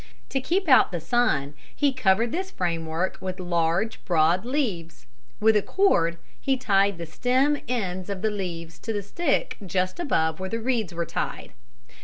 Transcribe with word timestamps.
To 0.29 0.41
keep 0.41 0.67
out 0.67 0.91
the 0.91 0.99
sun 0.99 1.53
he 1.75 1.93
covered 1.93 2.31
this 2.31 2.49
framework 2.49 3.19
with 3.21 3.39
large, 3.39 4.03
broad 4.03 4.45
leaves. 4.45 5.05
With 5.39 5.55
a 5.55 5.61
cord 5.61 6.17
he 6.39 6.57
tied 6.57 6.97
the 6.97 7.05
stem 7.05 7.61
ends 7.67 8.09
of 8.09 8.23
the 8.23 8.31
leaves 8.31 8.79
to 8.79 8.93
the 8.93 9.03
stick 9.03 9.57
just 9.63 9.99
above 9.99 10.39
where 10.39 10.49
the 10.49 10.57
reeds 10.59 10.91
were 10.91 11.05
tied. 11.05 11.53